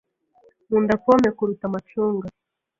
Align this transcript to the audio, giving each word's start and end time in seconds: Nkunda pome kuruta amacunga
Nkunda 0.65 0.93
pome 1.03 1.29
kuruta 1.37 1.63
amacunga 1.69 2.27